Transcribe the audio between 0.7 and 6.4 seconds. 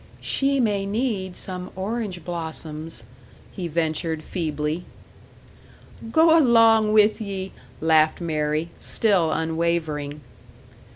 need some orange blossoms," he ventured, feebly. "Go